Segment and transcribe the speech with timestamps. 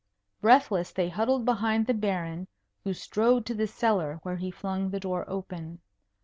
[0.41, 2.47] Breathless they huddled behind the Baron,
[2.83, 5.79] who strode to the cellar, where he flung the door open.